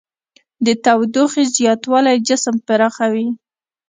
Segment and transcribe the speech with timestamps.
[0.65, 3.27] د تودوخې زیاتوالی جسم پراخوي.